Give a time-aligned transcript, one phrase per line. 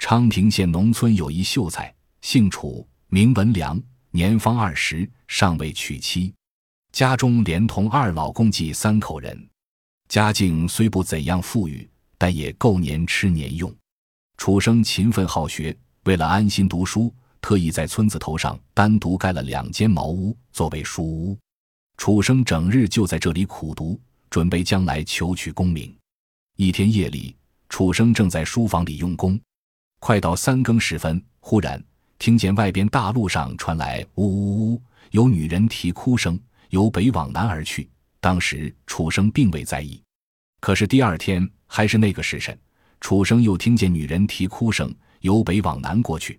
[0.00, 6.34] 昌平县农村有一秀才，姓楚，名文良，年方二十，尚未娶妻，
[6.90, 9.48] 家中连同二老共计三口人，
[10.08, 11.86] 家境虽不怎样富裕，
[12.16, 13.72] 但也够年吃年用。
[14.38, 21.38] 楚生勤奋好学，为了安心读书，特意在村子头上单独盖了两间茅屋作为书屋。
[21.98, 25.94] 楚生整日就在这里苦读，准备将来求取功名。
[26.56, 27.36] 一天夜里，
[27.68, 29.38] 楚生正在书房里用功，
[30.00, 31.82] 快到三更时分，忽然
[32.18, 36.40] 听见外边大路上传来呜呜呜，有女人啼哭声，
[36.70, 37.88] 由北往南而去。
[38.18, 40.02] 当时楚生并未在意，
[40.60, 42.58] 可是第二天还是那个时辰。
[43.00, 46.38] 楚生又听见女人啼哭声，由北往南过去。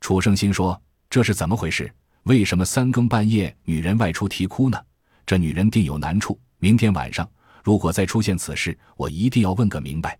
[0.00, 1.92] 楚生心说：“这是怎么回事？
[2.24, 4.80] 为什么三更半夜女人外出啼哭呢？
[5.26, 6.38] 这女人定有难处。
[6.58, 7.28] 明天晚上
[7.62, 10.18] 如果再出现此事，我一定要问个明白。”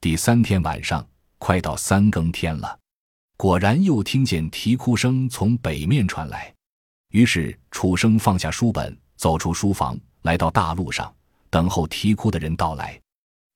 [0.00, 1.04] 第三天晚上，
[1.38, 2.78] 快到三更天了，
[3.36, 6.52] 果然又听见啼哭声从北面传来。
[7.10, 11.14] 于是楚生放下书本，走出书房，来到大路上，
[11.50, 13.00] 等候啼哭的人到来。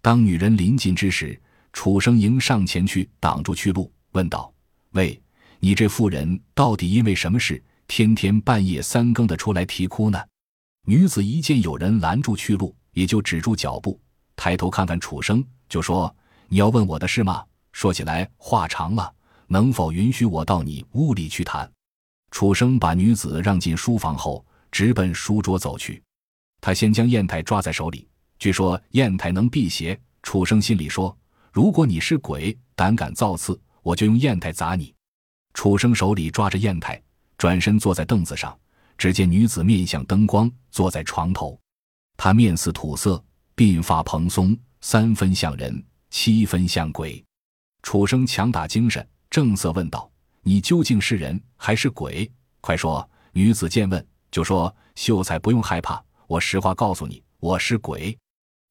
[0.02, 1.38] 当女人临近之时，
[1.72, 4.52] 楚生迎上前去挡住去路，问道
[4.92, 5.20] ：“喂，
[5.58, 10.18] 你这妇人到底因为什么事，天天半夜三更的出来啼哭呢？”
[10.86, 14.00] 女子一见有人拦住去路，也就止住脚步，
[14.36, 16.14] 抬头看看楚生，就说
[16.48, 17.44] ：“你要问我的事吗？
[17.72, 19.12] 说起来话长了，
[19.46, 21.70] 能否允许我到你屋里去谈？”
[22.30, 26.02] 楚生把女子让进书房后，直奔书桌走去。
[26.60, 29.98] 他先将砚台抓在手里，据说砚台能辟邪。
[30.22, 31.16] 楚生心里说。
[31.52, 34.94] 如果你是鬼，胆敢造次，我就用砚台砸你。
[35.54, 37.02] 楚生手里抓着砚台，
[37.36, 38.56] 转身坐在凳子上。
[38.96, 41.58] 只见女子面向灯光，坐在床头。
[42.16, 43.20] 她面似土色，
[43.56, 47.24] 鬓发蓬松，三分像人，七分像鬼。
[47.82, 50.10] 楚生强打精神，正色问道
[50.42, 52.30] ：“你究竟是人还是鬼？
[52.60, 58.16] 快说！”女子见问，就说：“秀才不用害怕，我实话告诉你，我是鬼。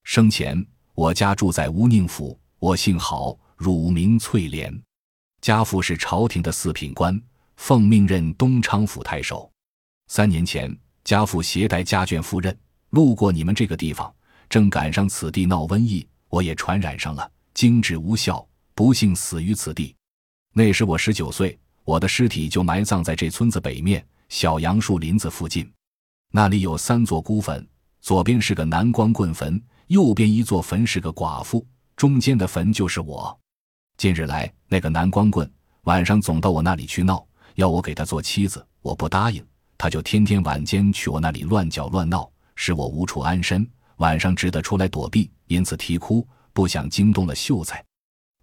[0.04, 4.84] 生前我家住在乌宁府。”我姓郝，乳名翠莲，
[5.40, 7.18] 家父是朝廷的四品官，
[7.56, 9.50] 奉命任东昌府太守。
[10.08, 12.54] 三年前，家父携带家眷赴任，
[12.90, 14.14] 路过你们这个地方，
[14.50, 18.46] 正赶上此地闹瘟疫，我也传染上了，经治无效，
[18.80, 19.94] 不幸死于此地。
[20.54, 25.70] 那时我十九岁，我的尸体就埋葬在这村子北面小杨树林子附近，
[26.32, 27.68] 那里有三座孤坟，
[28.00, 31.68] 左边是个男光棍坟，右边一座坟是个寡妇。
[31.98, 33.38] 中间的坟就是我。
[33.98, 35.52] 近日来，那个男光棍
[35.82, 39.46] 晚上总到我那里去闹，要我给他做妻子，我不答应，
[39.78, 47.84] 他就天天晚间去我那里乱搅乱闹，使我无处安身，晚上只得出来躲避，因此啼哭，不想惊动了秀才。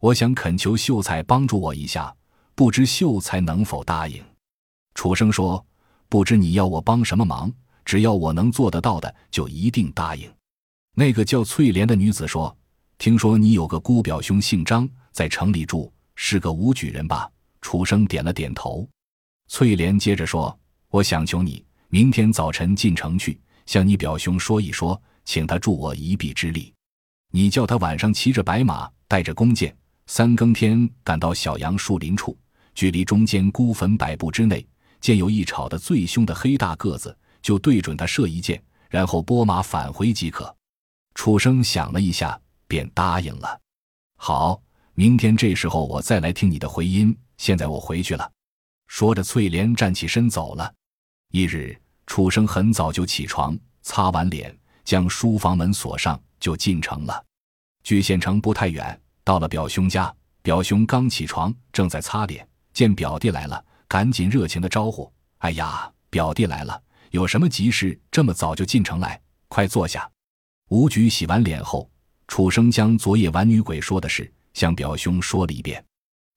[0.00, 2.14] 我想恳求秀才帮助我一下，
[2.54, 4.22] 不知秀才能否答应？
[4.94, 5.64] 楚生说
[6.08, 7.52] ：“不知你要我帮什么忙，
[7.84, 10.30] 只要我能做得到的，就一定答应。”
[10.94, 12.56] 那个叫翠莲的女子说。
[12.98, 17.30] 听说你有个姑表兄姓张，在城里住，是个武举人吧？
[17.60, 18.88] 楚生点了点头。
[19.48, 20.58] 翠莲接着说
[20.88, 26.72] ：“我想求你，明天早晨进城去，向你表兄说一说，请他助我一臂之力。
[27.32, 32.36] 你叫他晚上骑着白马，带着弓箭，三更天赶到小杨树林处，
[32.74, 34.66] 距离中间孤坟百步之内，
[35.00, 40.54] 见有一吵得最凶的黑大个子，就对准他射一箭，然后拨马返回即可。”
[41.14, 42.40] 楚生想了一下。
[42.68, 43.60] 便答应了。
[44.16, 44.60] 好，
[44.94, 47.16] 明天这时候我再来听你的回音。
[47.38, 48.28] 现在我回去了。
[48.88, 50.74] 说着，翠莲站起身走了。
[51.30, 54.52] 一日，楚生很早就起床，擦完脸，
[54.84, 57.24] 将书房门锁上，就进城了。
[57.84, 60.14] 距县城不太远，到了表兄家。
[60.40, 68.00] 表兄刚起床，正在擦脸，见表弟来了，赶紧热情的招呼：“哎呀，表弟来了，有什么急事？
[68.12, 69.20] 这么早就进城来？
[69.48, 70.08] 快坐下。”
[70.70, 71.90] 吴举洗完脸后。
[72.28, 75.84] 楚生将昨夜玩女鬼说的事向表兄说了一遍，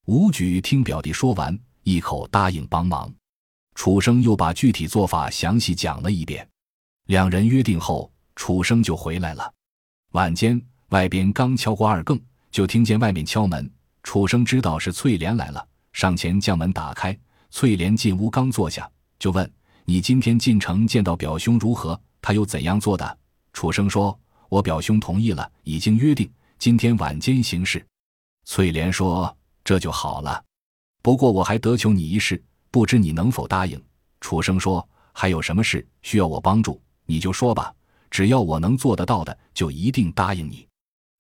[0.06, 3.12] 吴举听表弟说完，一口答应帮忙。
[3.76, 6.48] 楚生又把具体做法详细讲了一遍。
[7.06, 9.52] 两人约定后，楚生就回来了。
[10.12, 10.60] 晚间，
[10.90, 12.20] 外边刚敲过二更，
[12.52, 13.70] 就听见外面敲门。
[14.04, 17.18] 楚生知道是翠莲来了，上前将门打开。
[17.52, 19.52] 翠莲进屋刚坐下，就问
[19.86, 22.00] ：“你今天进城见到表兄如何？
[22.22, 23.18] 他又怎样做的？”
[23.54, 24.18] 楚生说。
[24.50, 27.86] 我表兄同意了，已经约定今天晚间行事。
[28.46, 30.44] 翠莲说：“这就好了。
[31.04, 33.80] 不过我还得求你一事，不知你能否答应？”
[34.22, 36.82] 楚生说：“还有什么事需要我帮助？
[37.06, 37.72] 你就说吧，
[38.10, 40.68] 只要我能做得到的，就一定答应你。”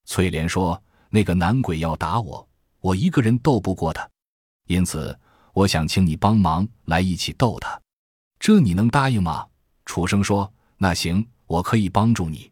[0.10, 2.48] 翠莲说：“那个男鬼要打我，
[2.80, 4.08] 我一个人斗不过他，
[4.68, 5.18] 因此
[5.54, 7.80] 我想请你帮忙来一起斗他。
[8.40, 9.46] 这你能答应吗？”
[9.86, 12.52] 楚生说：“那行，我可以帮助你。”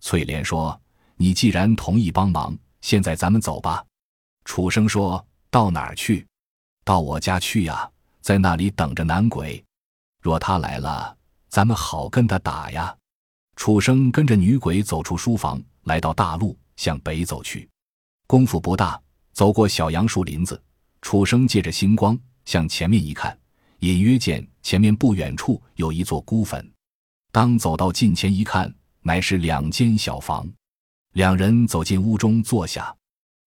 [0.00, 0.80] 翠莲说
[1.16, 3.84] ：“你既然同意帮忙，现在咱们走吧。”
[4.46, 6.26] 楚生说：“到哪儿去？
[6.84, 7.88] 到我家去呀，
[8.22, 9.62] 在那里等着男鬼。
[10.22, 11.14] 若他来了，
[11.48, 12.96] 咱们好跟他打呀。”
[13.56, 17.68] 楚生跟着女鬼走出书房，来到大路，向北走去。
[18.30, 18.96] 功夫不大，
[19.32, 20.62] 走过小杨树林子，
[21.02, 23.36] 楚生借着星光向前面一看，
[23.80, 26.72] 隐约见前面不远处有一座孤坟。
[27.32, 30.48] 当走到近前一看，乃是两间小房。
[31.14, 32.94] 两人走进屋中坐下，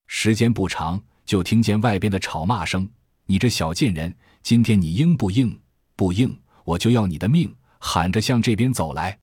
[0.08, 2.86] 时间不长，就听见外边的吵骂声
[3.26, 5.58] ：“你这小贱人，今天你应不应？
[5.96, 9.18] 不应，我就要你的命！”喊着向这边走来。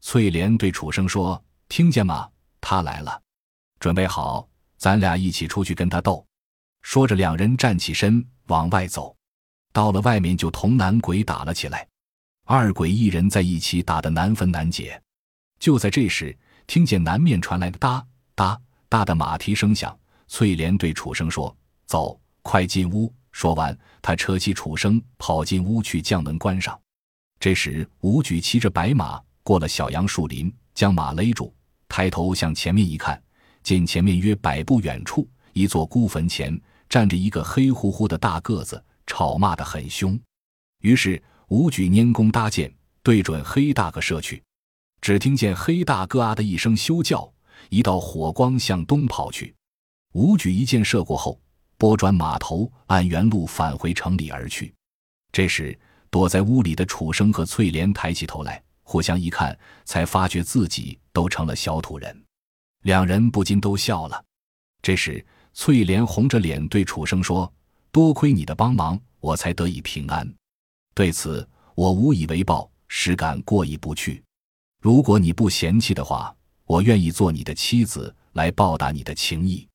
[0.00, 2.28] 翠莲对楚生说：“听见吗？
[2.60, 3.22] 他来了，
[3.78, 6.26] 准备好，咱俩一起出去跟他斗。”
[6.82, 9.16] 说着，两人站起身往外走。
[9.72, 11.86] 到了外面，就同男鬼打了起来。
[12.44, 15.00] 二鬼一人在一起打得难分难解。
[15.58, 16.36] 就在这时，
[16.66, 19.98] 听见南面传来的哒哒哒的马蹄声响。
[20.28, 21.54] 翠莲对楚生说
[21.86, 26.80] ：“走，快进屋。”说完，他扯起楚生跑进屋去，将门关上。
[27.38, 29.20] 这时，武举骑着白马。
[29.42, 31.54] 过了小杨树林，将马勒住，
[31.86, 33.22] 抬头向前面一看，
[33.66, 36.56] 见前面约百步远处，一座孤坟前
[36.88, 40.16] 站着一个黑乎乎的大个子，吵骂得很凶。
[40.82, 42.72] 于是武举拈弓搭箭，
[43.02, 44.40] 对准黑大个射去。
[45.00, 47.28] 只听见黑大个啊的一声休叫，
[47.68, 49.52] 一道火光向东跑去。
[50.12, 51.40] 武举一箭射过后，
[51.76, 54.72] 拨转马头，按原路返回城里而去。
[55.32, 55.76] 这时
[56.08, 58.62] 躲在屋里的楚生和翠莲抬起头来。
[58.84, 62.22] 互相一看，才发觉自己都成了小土人，
[62.82, 64.24] 两人不禁都笑了。
[64.82, 67.52] 这时，翠莲红着脸对楚生说
[67.90, 70.30] ：“多亏你的帮忙，我才得以平安。
[70.94, 74.22] 对此，我无以为报，实感过意不去。
[74.80, 76.34] 如果你不嫌弃的话，
[76.64, 79.66] 我愿意做你的妻子，来报答你的情谊。”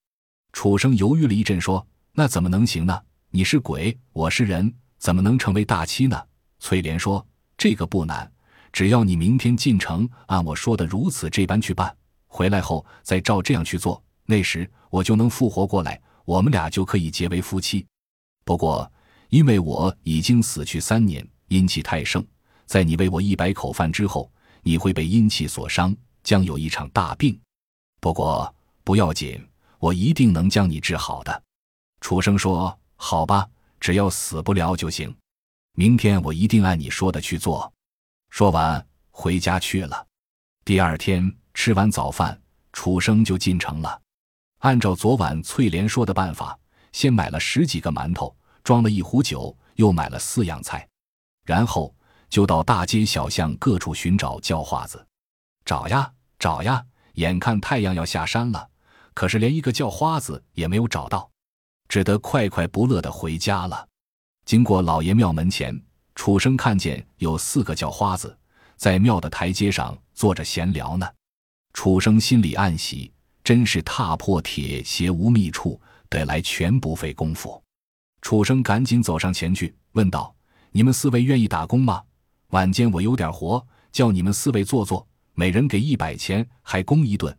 [0.53, 3.01] 楚生犹豫了一阵，说：“那怎么能行呢？
[3.29, 6.21] 你是鬼，我是人，怎么能成为大妻呢？”
[6.59, 7.25] 翠莲说
[7.57, 8.31] ：“这个不难。”
[8.71, 11.93] 只要你明天进城，按我说的如此这般去办，
[12.33, 17.85] 回来后再照这样去做，那时我就能复活过来，我们俩就可以结为夫妻。
[18.45, 18.89] 不过，
[19.27, 22.25] 因为我已经死去三年，阴气太盛，
[22.65, 24.31] 在你喂我一百口饭之后，
[24.63, 25.93] 你会被阴气所伤，
[26.23, 27.37] 将有一场大病。
[27.99, 28.55] 不过
[28.85, 29.45] 不要紧，
[29.77, 31.43] 我一定能将你治好的。
[31.99, 33.45] 楚生说：“好吧，
[33.77, 35.13] 只要死不了就行。
[35.73, 37.71] 明天我一定按你说的去做。”
[38.31, 40.07] 说完，回家去了。
[40.63, 42.39] 第二天吃完早饭，
[42.73, 44.01] 楚生就进城了。
[44.59, 46.57] 按照昨晚翠莲说的办法，
[46.91, 50.87] 先买了十几个馒头，装了一壶酒，又买了四样菜，
[51.45, 51.93] 然后
[52.29, 55.05] 就到大街小巷各处寻找叫花子。
[55.65, 56.83] 找呀找呀，
[57.13, 58.69] 眼看太阳要下山了，
[59.13, 61.29] 可是连一个叫花子也没有找到，
[61.87, 63.87] 只得快快不乐的回家了。
[64.45, 65.81] 经过老爷庙门前。
[66.13, 68.37] 楚生看见有四个叫花子
[68.75, 71.07] 在庙的台阶上坐着闲聊呢，
[71.73, 73.11] 楚生心里暗喜，
[73.43, 75.79] 真是踏破铁鞋无觅处，
[76.09, 77.61] 得来全不费工夫。
[78.21, 80.35] 楚生赶紧走上前去，问道
[80.71, 82.03] ：“你们四位愿意打工吗？
[82.49, 87.35] 晚间我有点活，叫你们四位做做，每人给一百钱，还供一顿。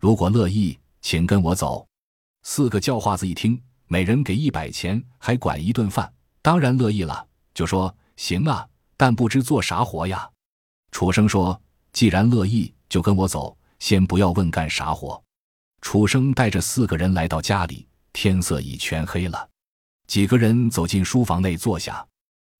[0.00, 1.86] 如果乐意，请跟我走。”
[2.42, 7.94] 四个叫化子一听，每人给一百钱，还管一顿饭，当然乐意了，就说。
[8.16, 8.64] 行啊，
[8.96, 10.30] 但不知做啥活呀？
[10.92, 11.60] 楚生说
[11.92, 13.58] ：“既然乐意，就跟我走。
[13.84, 15.22] 先不要问干啥活。”
[15.82, 19.46] 楚生带着四个人来到家里，天色已全黑了。
[20.06, 22.02] 几个人走进书房内坐下，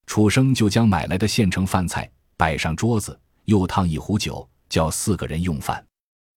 [0.07, 5.83] 楚生就将买来的现成饭菜摆上桌子，又烫一壶酒，叫四个人用饭。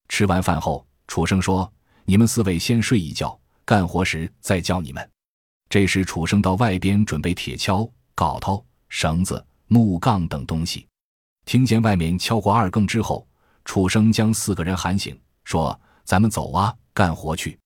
[0.07, 1.69] 吃完饭后，楚生说
[2.05, 5.11] ：“你们四位先睡一觉，干活时再叫你们。”
[5.69, 8.65] 这时，楚生到外边准备铁锹、镐头。
[8.87, 10.87] 绳子、木杠等东西，
[11.43, 13.27] 听见外面敲过二更之后，
[13.67, 17.59] 楚生将四个人喊醒，说：“咱们走啊，干活去。”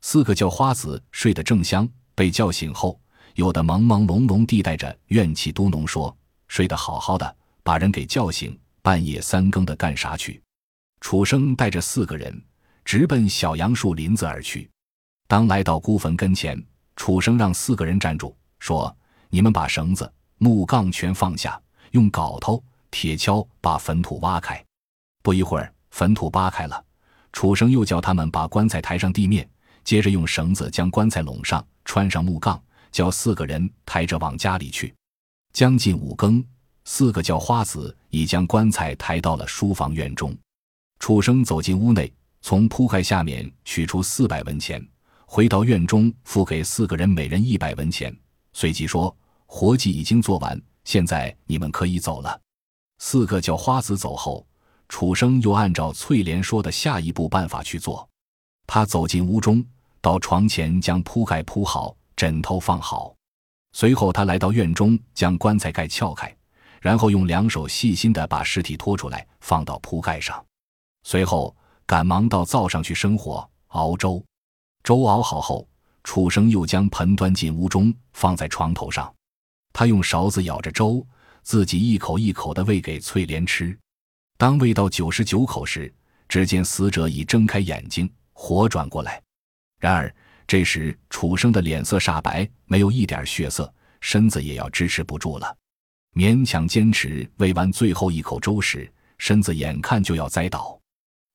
[0.00, 2.98] 四个叫花子睡得正香，被叫醒后，
[3.34, 6.16] 有的朦朦胧胧地带着怨气嘟哝说
[6.48, 10.42] ：“睡得好好的，把人给叫醒，半夜三更的干啥去？”
[11.00, 12.42] 楚生带着四个人
[12.82, 14.70] 直奔小杨树林子而去。
[15.28, 16.60] 当来到孤坟跟前，
[16.96, 18.96] 楚生让四个人站住，说
[19.28, 24.64] ：“你们把绳子。”木杠全放下，用镐头、铁锹把坟土挖开。
[25.22, 26.84] 不一会儿，坟土扒开了。
[27.32, 29.48] 楚生又叫他们把棺材抬上地面，
[29.84, 34.94] 接着用绳子将棺材拢上，穿上木杠，叫四个人抬着往家里去。
[35.52, 36.44] 将近五更，
[36.84, 40.36] 四个叫花子已将棺材抬到了书房院中。
[40.98, 42.12] 楚生走进屋内，
[42.42, 44.86] 从铺盖下面取出四百文钱，
[45.24, 48.14] 回到院中付给四个人每人一百文钱，
[48.52, 49.14] 随即说
[49.46, 52.40] ：“活计已经做完，现在你们可以走了。”
[52.98, 54.46] 四个叫花子走后，
[54.92, 58.06] 楚生又按照翠莲说的下一步办法去做。
[58.66, 59.64] 他走进屋中，
[60.02, 63.14] 到床前将铺盖铺好，枕头放好。
[63.72, 66.36] 随后，他来到院中，将棺材盖撬开，
[66.78, 70.44] 然后用两手细心地把尸体拖出来，放到铺盖上。
[71.04, 71.56] 随后，
[71.86, 74.22] 赶忙到灶上去生火熬粥。
[74.84, 75.66] 粥熬好后，
[76.04, 79.10] 楚生又将盆端进屋中，放在床头上。
[79.72, 81.04] 他用勺子舀着粥，
[81.42, 83.76] 自己一口一口地喂给翠莲吃。
[84.42, 85.94] 当喂到九十九口时，
[86.28, 89.22] 只见死者已睁开眼睛，活转过来。
[89.78, 90.12] 然而，
[90.48, 95.56] 这时，楚生的脸色煞白，没有一点血色，身子也要支持不住了，
[96.14, 100.76] 勉强坚持喂完最后一口粥时，身子眼看就要栽倒。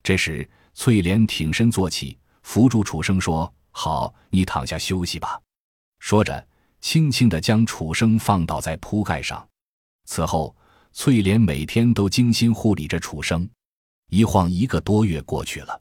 [0.03, 5.39] 这时，翠莲挺身坐起，扶住楚生说：“好，你躺下休息吧。”
[5.99, 6.45] 说着，
[6.81, 9.47] 轻轻地将楚生放倒在铺盖上。
[10.03, 10.53] 此后，
[10.99, 13.47] 翠莲每天都精心护理着楚生。
[14.09, 15.79] 一晃一个多月过去了。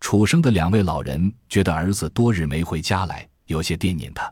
[0.00, 4.30] 楚生的两位老人觉得儿子多日没回家来，有些惦念他。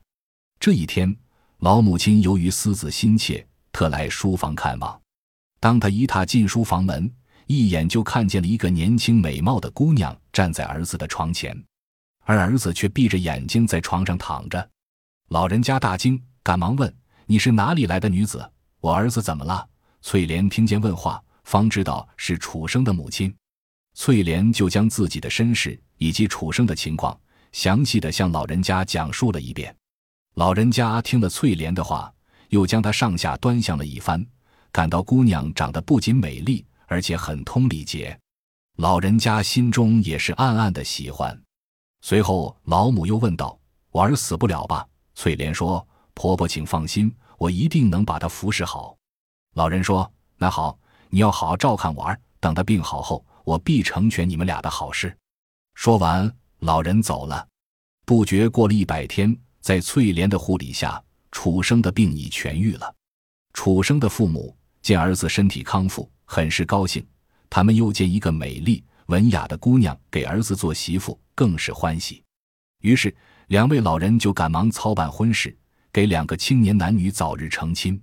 [0.58, 1.16] 这一天，
[1.58, 5.00] 老母亲由于思子心切，特来书房看望。
[5.60, 7.08] 当他一踏进书房门，
[7.46, 11.56] 一眼就看见了一个年轻美貌的姑娘站在儿子的床前，
[12.24, 14.68] 而儿子却闭着眼睛在床上躺着。
[15.28, 16.92] 老人家大惊，赶忙问
[17.26, 18.50] ：“你是哪里来的女子？
[18.80, 19.64] 我儿子怎么了？”
[20.08, 23.34] 翠莲听见问话，方知道是楚生的母亲。
[23.94, 27.18] 翠莲就将自己的身世以及楚生的情况
[27.50, 29.76] 详细的向老人家讲述了一遍。
[30.34, 32.08] 老人家听了翠莲的话，
[32.50, 34.24] 又将她上下端详了一番，
[34.70, 38.16] 感到姑娘长得不仅美丽，而且很通礼节。
[38.76, 41.36] 老人家心中也是暗暗的喜欢。
[42.02, 43.58] 随后，老母又问道
[43.90, 44.86] ：“我儿死不了吧？”
[45.16, 45.84] 翠莲说
[46.14, 48.95] ：“婆婆，请放心，我一定能把他服侍好。”
[49.56, 55.16] 老人说：“那好，你要好好照看我儿，等他病好后。”我必成全你们俩的好事。
[55.74, 57.46] 说完，老人走了。
[58.04, 62.92] 不觉过了一百天，在翠莲的护理下，楚生的病已痊愈了。
[63.52, 67.06] 楚生的父母见儿子身体康复，很是高兴。
[67.48, 72.24] 他们又见一个美丽文雅的姑娘给儿子做媳妇，更是欢喜。
[72.80, 73.14] 于是，
[73.46, 75.56] 两位老人就赶忙操办婚事，
[75.92, 78.02] 给两个青年男女早日成亲。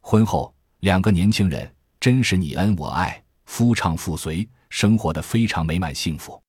[0.00, 4.48] 婚后，两个年轻人真是你恩我爱，夫唱妇随。
[4.68, 6.42] 生活的非常美满幸福。